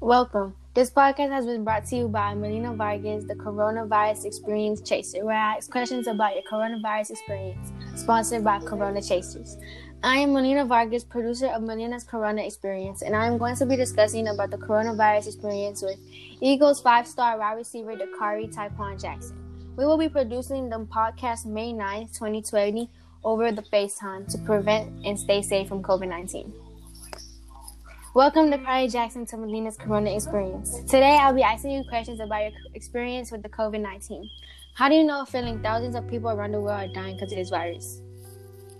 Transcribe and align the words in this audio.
Welcome. 0.00 0.54
This 0.72 0.90
podcast 0.90 1.30
has 1.30 1.44
been 1.44 1.62
brought 1.62 1.84
to 1.88 1.96
you 1.96 2.08
by 2.08 2.32
Melina 2.32 2.72
Vargas, 2.72 3.24
the 3.24 3.34
Coronavirus 3.34 4.24
Experience 4.24 4.80
Chaser, 4.80 5.26
where 5.26 5.36
I 5.36 5.56
ask 5.56 5.70
questions 5.70 6.06
about 6.06 6.32
your 6.32 6.42
coronavirus 6.50 7.10
experience, 7.10 7.70
sponsored 7.96 8.42
by 8.42 8.60
Corona 8.60 9.02
Chasers. 9.02 9.58
I 10.02 10.20
am 10.20 10.32
Melina 10.32 10.64
Vargas, 10.64 11.04
producer 11.04 11.48
of 11.48 11.62
Melina's 11.64 12.02
Corona 12.02 12.40
Experience, 12.40 13.02
and 13.02 13.14
I 13.14 13.26
am 13.26 13.36
going 13.36 13.56
to 13.56 13.66
be 13.66 13.76
discussing 13.76 14.28
about 14.28 14.50
the 14.50 14.56
coronavirus 14.56 15.26
experience 15.26 15.82
with 15.82 15.98
Eagles 16.40 16.80
five-star 16.80 17.38
wide 17.38 17.58
receiver 17.58 17.94
Dakari 17.94 18.50
Tyquan 18.50 18.98
Jackson. 18.98 19.36
We 19.76 19.84
will 19.84 19.98
be 19.98 20.08
producing 20.08 20.70
the 20.70 20.78
podcast 20.86 21.44
May 21.44 21.74
9th, 21.74 22.14
2020 22.14 22.88
over 23.22 23.52
the 23.52 23.62
FaceTime 23.62 24.32
to 24.32 24.38
prevent 24.38 25.04
and 25.04 25.20
stay 25.20 25.42
safe 25.42 25.68
from 25.68 25.82
COVID-19. 25.82 26.69
Welcome 28.12 28.50
to 28.50 28.58
Carly 28.58 28.88
Jackson 28.88 29.24
to 29.26 29.36
Melina's 29.36 29.76
Corona 29.76 30.10
Experience. 30.10 30.80
Today 30.80 31.16
I'll 31.16 31.32
be 31.32 31.44
asking 31.44 31.70
you 31.70 31.84
questions 31.88 32.18
about 32.18 32.42
your 32.42 32.50
experience 32.74 33.30
with 33.30 33.44
the 33.44 33.48
COVID 33.48 33.80
19. 33.80 34.28
How 34.74 34.88
do 34.88 34.96
you 34.96 35.04
know 35.04 35.24
feeling 35.24 35.62
thousands 35.62 35.94
of 35.94 36.08
people 36.08 36.28
around 36.28 36.50
the 36.50 36.60
world 36.60 36.90
are 36.90 36.92
dying 36.92 37.14
because 37.14 37.30
of 37.30 37.38
this 37.38 37.50
virus? 37.50 38.02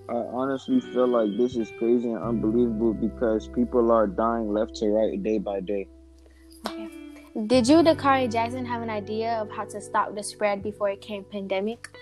I 0.08 0.14
honestly 0.14 0.80
feel 0.80 1.06
like 1.06 1.38
this 1.38 1.54
is 1.54 1.70
crazy 1.78 2.08
and 2.08 2.18
unbelievable 2.18 2.92
because 2.92 3.46
people 3.46 3.92
are 3.92 4.08
dying 4.08 4.52
left 4.52 4.74
to 4.76 4.88
right 4.88 5.22
day 5.22 5.38
by 5.38 5.60
day. 5.60 5.86
Okay. 6.66 6.88
Did 7.46 7.68
you, 7.68 7.76
Dakari 7.84 8.28
Jackson, 8.32 8.66
have 8.66 8.82
an 8.82 8.90
idea 8.90 9.34
of 9.34 9.48
how 9.52 9.64
to 9.66 9.80
stop 9.80 10.16
the 10.16 10.24
spread 10.24 10.60
before 10.60 10.90
it 10.90 11.00
came 11.00 11.22
pandemic? 11.22 11.96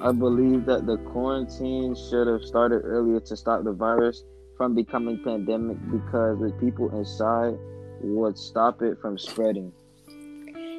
I 0.00 0.12
believe 0.12 0.66
that 0.66 0.86
the 0.86 0.98
quarantine 0.98 1.96
should 1.96 2.28
have 2.28 2.42
started 2.42 2.82
earlier 2.84 3.18
to 3.18 3.36
stop 3.36 3.64
the 3.64 3.72
virus 3.72 4.22
from 4.62 4.76
becoming 4.76 5.18
pandemic 5.24 5.76
because 5.90 6.38
the 6.38 6.52
people 6.60 6.88
inside 6.96 7.58
would 8.00 8.38
stop 8.38 8.80
it 8.80 8.96
from 9.00 9.18
spreading. 9.18 9.72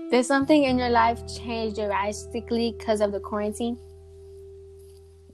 Did 0.09 0.25
something 0.25 0.63
in 0.63 0.77
your 0.77 0.89
life 0.89 1.21
change 1.27 1.75
drastically 1.75 2.75
because 2.77 3.01
of 3.01 3.11
the 3.11 3.19
quarantine? 3.19 3.77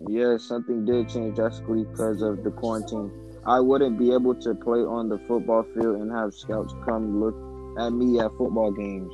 Yes, 0.07 0.45
something 0.45 0.83
did 0.83 1.09
change 1.09 1.35
drastically 1.35 1.83
because 1.83 2.23
of 2.23 2.43
the 2.43 2.49
quarantine. 2.49 3.11
I 3.45 3.59
wouldn't 3.59 3.99
be 3.99 4.11
able 4.13 4.33
to 4.41 4.55
play 4.55 4.79
on 4.79 5.09
the 5.09 5.19
football 5.27 5.61
field 5.75 6.01
and 6.01 6.11
have 6.11 6.33
scouts 6.33 6.73
come 6.83 7.21
look 7.21 7.35
at 7.77 7.93
me 7.93 8.19
at 8.19 8.31
football 8.31 8.71
games. 8.71 9.13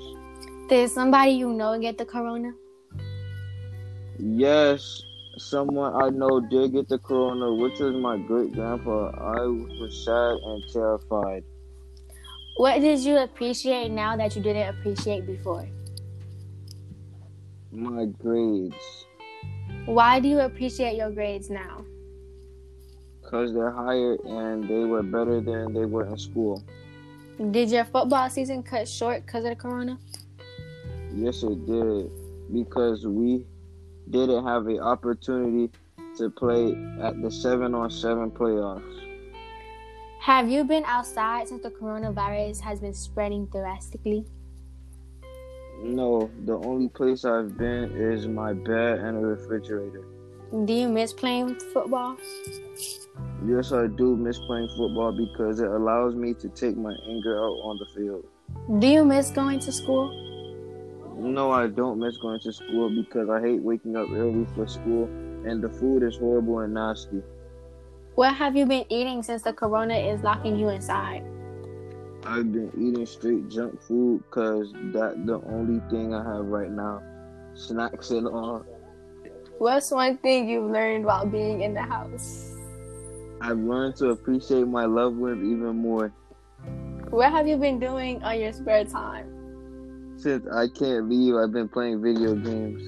Did 0.70 0.90
somebody 0.90 1.32
you 1.32 1.52
know 1.52 1.78
get 1.78 1.98
the 1.98 2.06
corona? 2.06 2.54
Yes, 4.18 5.04
someone 5.38 5.94
I 5.94 6.10
know 6.10 6.40
did 6.40 6.74
get 6.74 6.88
the 6.88 6.98
corona, 6.98 7.54
which 7.54 7.80
was 7.80 7.96
my 7.96 8.18
great 8.18 8.54
grandpa. 8.54 9.10
I 9.10 9.46
was 9.46 10.04
sad 10.06 10.38
and 10.44 10.64
terrified. 10.72 11.44
What 12.58 12.80
did 12.80 13.00
you 13.00 13.18
appreciate 13.18 13.92
now 13.92 14.16
that 14.16 14.36
you 14.36 14.42
didn't 14.42 14.70
appreciate 14.70 15.26
before? 15.26 15.68
My 17.72 18.06
grades. 18.06 19.06
Why 19.86 20.20
do 20.20 20.30
you 20.30 20.40
appreciate 20.40 20.96
your 20.96 21.12
grades 21.12 21.50
now? 21.50 21.84
Because 23.22 23.54
they're 23.54 23.72
higher 23.72 24.18
and 24.26 24.68
they 24.70 24.86
were 24.86 25.04
better 25.04 25.42
than 25.42 25.74
they 25.74 25.86
were 25.86 26.06
in 26.06 26.18
school. 26.18 26.64
Did 27.52 27.70
your 27.70 27.84
football 27.84 28.30
season 28.30 28.64
cut 28.64 28.88
short 28.88 29.26
because 29.26 29.44
of 29.44 29.50
the 29.50 29.56
corona? 29.56 30.00
Yes, 31.14 31.44
it 31.44 31.66
did. 31.66 32.10
Because 32.54 33.06
we 33.06 33.46
didn't 34.10 34.46
have 34.46 34.68
an 34.68 34.80
opportunity 34.80 35.72
to 36.18 36.30
play 36.30 36.76
at 37.02 37.22
the 37.22 37.30
seven 37.30 37.74
on 37.76 37.90
seven 37.90 38.32
playoffs. 38.32 39.02
Have 40.20 40.50
you 40.50 40.64
been 40.64 40.84
outside 40.86 41.48
since 41.48 41.62
the 41.62 41.70
coronavirus 41.70 42.60
has 42.62 42.80
been 42.80 42.94
spreading 42.94 43.46
drastically? 43.48 44.26
No, 45.84 46.32
the 46.46 46.54
only 46.54 46.88
place 46.90 47.26
I've 47.26 47.58
been 47.58 47.92
is 47.92 48.28
my 48.28 48.54
bed 48.54 49.00
and 49.00 49.18
a 49.18 49.22
refrigerator. 49.22 50.06
Do 50.66 50.74
you 50.74 50.88
miss 50.88 51.14
playing 51.14 51.56
football? 51.74 52.18
Yes, 53.46 53.72
I 53.72 53.88
do 53.88 54.16
miss 54.16 54.40
playing 54.40 54.70
football 54.70 55.12
because 55.12 55.60
it 55.60 55.68
allows 55.68 56.16
me 56.16 56.34
to 56.36 56.50
take 56.50 56.78
my 56.78 56.96
anger 57.08 57.38
out 57.38 57.58
on 57.64 57.78
the 57.78 57.86
field. 57.94 58.26
Do 58.80 58.88
you 58.88 59.06
miss 59.06 59.30
going 59.30 59.60
to 59.60 59.72
school? 59.72 60.10
No, 61.18 61.52
I 61.52 61.68
don't 61.68 62.00
miss 62.00 62.18
going 62.18 62.42
to 62.42 62.52
school 62.52 62.90
because 62.90 63.30
I 63.30 63.40
hate 63.40 63.62
waking 63.62 63.96
up 63.96 64.10
early 64.12 64.46
for 64.54 64.68
school 64.68 65.06
and 65.46 65.64
the 65.64 65.70
food 65.70 66.04
is 66.04 66.18
horrible 66.18 66.60
and 66.60 66.74
nasty. 66.74 67.22
What 68.16 68.34
have 68.36 68.56
you 68.56 68.66
been 68.66 68.86
eating 68.90 69.24
since 69.24 69.42
the 69.42 69.54
corona 69.54 69.96
is 69.96 70.22
locking 70.24 70.58
you 70.58 70.70
inside? 70.70 71.24
I've 72.26 72.52
been 72.52 72.72
eating 72.78 73.06
straight 73.06 73.50
junk 73.50 73.82
food 73.82 74.24
because 74.26 74.74
that's 74.94 75.16
the 75.26 75.42
only 75.48 75.82
thing 75.90 76.14
I 76.14 76.24
have 76.24 76.46
right 76.46 76.72
now. 76.72 77.02
Snacks 77.54 78.12
and 78.12 78.28
all. 78.28 78.66
What's 79.58 79.92
one 79.92 80.18
thing 80.18 80.50
you've 80.50 80.70
learned 80.70 81.06
while 81.06 81.26
being 81.26 81.62
in 81.62 81.74
the 81.74 81.82
house? 81.82 82.52
I've 83.42 83.60
learned 83.60 83.96
to 83.98 84.10
appreciate 84.10 84.68
my 84.68 84.86
loved 84.86 85.18
ones 85.18 85.44
even 85.44 85.78
more. 85.78 86.12
What 87.10 87.32
have 87.32 87.48
you 87.48 87.58
been 87.58 87.80
doing 87.80 88.22
on 88.24 88.40
your 88.40 88.52
spare 88.52 88.84
time? 88.84 89.35
Since 90.18 90.48
I 90.48 90.68
can't 90.68 91.10
leave, 91.10 91.36
I've 91.36 91.52
been 91.52 91.68
playing 91.68 92.02
video 92.02 92.36
games. 92.36 92.82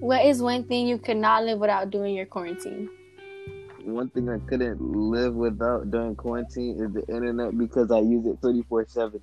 What 0.00 0.24
is 0.24 0.42
one 0.42 0.64
thing 0.64 0.86
you 0.86 0.98
could 0.98 1.16
not 1.16 1.44
live 1.44 1.58
without 1.58 1.90
during 1.90 2.14
your 2.14 2.26
quarantine? 2.26 2.88
One 3.84 4.10
thing 4.10 4.28
I 4.28 4.38
couldn't 4.48 4.80
live 4.80 5.34
without 5.34 5.90
during 5.90 6.16
quarantine 6.16 6.76
is 6.80 6.92
the 6.92 7.14
internet 7.14 7.56
because 7.56 7.90
I 7.90 8.00
use 8.00 8.26
it 8.26 8.40
24 8.40 8.86
7. 8.88 9.20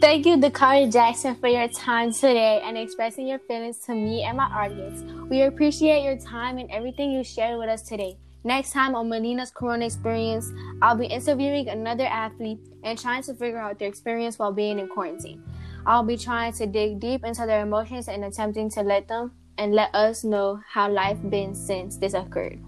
Thank 0.00 0.26
you, 0.26 0.36
Dakari 0.36 0.92
Jackson, 0.92 1.34
for 1.36 1.48
your 1.48 1.68
time 1.68 2.12
today 2.12 2.60
and 2.62 2.76
expressing 2.76 3.26
your 3.26 3.38
feelings 3.38 3.78
to 3.86 3.94
me 3.94 4.24
and 4.24 4.36
my 4.36 4.44
audience. 4.44 5.02
We 5.30 5.42
appreciate 5.42 6.02
your 6.04 6.18
time 6.18 6.58
and 6.58 6.70
everything 6.70 7.12
you 7.12 7.24
shared 7.24 7.58
with 7.58 7.68
us 7.68 7.82
today. 7.82 8.18
Next 8.46 8.70
time 8.70 8.94
on 8.94 9.08
Melina's 9.08 9.50
Corona 9.50 9.86
Experience, 9.86 10.52
I'll 10.80 10.94
be 10.94 11.06
interviewing 11.06 11.68
another 11.68 12.06
athlete 12.06 12.60
and 12.84 12.96
trying 12.96 13.24
to 13.24 13.34
figure 13.34 13.58
out 13.58 13.76
their 13.80 13.88
experience 13.88 14.38
while 14.38 14.52
being 14.52 14.78
in 14.78 14.86
quarantine. 14.86 15.42
I'll 15.84 16.04
be 16.04 16.16
trying 16.16 16.52
to 16.52 16.66
dig 16.68 17.00
deep 17.00 17.24
into 17.24 17.44
their 17.44 17.62
emotions 17.62 18.06
and 18.06 18.24
attempting 18.24 18.70
to 18.70 18.82
let 18.82 19.08
them 19.08 19.32
and 19.58 19.74
let 19.74 19.92
us 19.96 20.22
know 20.22 20.60
how 20.64 20.88
life 20.88 21.18
been 21.28 21.56
since 21.56 21.96
this 21.96 22.14
occurred. 22.14 22.60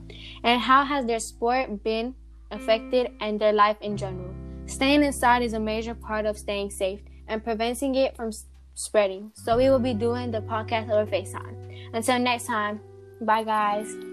And 0.42 0.60
how 0.60 0.84
has 0.84 1.06
their 1.06 1.20
sport 1.20 1.84
been 1.84 2.16
affected 2.50 3.12
and 3.20 3.38
their 3.38 3.52
life 3.52 3.76
in 3.80 3.96
general. 3.96 4.34
Staying 4.66 5.04
inside 5.04 5.44
is 5.44 5.52
a 5.52 5.60
major 5.60 5.94
part 5.94 6.26
of 6.26 6.36
staying 6.36 6.70
safe 6.70 6.98
and 7.28 7.44
preventing 7.44 7.94
it 7.94 8.16
from 8.16 8.32
spreading. 8.74 9.30
So 9.34 9.56
we 9.56 9.70
will 9.70 9.78
be 9.78 9.94
doing 9.94 10.32
the 10.32 10.40
podcast 10.40 10.90
over 10.90 11.08
FaceTime. 11.08 11.94
Until 11.94 12.18
next 12.18 12.46
time, 12.46 12.80
bye 13.20 13.44
guys. 13.44 14.07